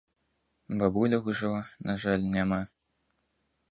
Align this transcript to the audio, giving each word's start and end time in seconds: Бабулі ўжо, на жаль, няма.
Бабулі 0.79 1.21
ўжо, 1.29 1.53
на 1.91 1.99
жаль, 2.07 2.29
няма. 2.37 2.61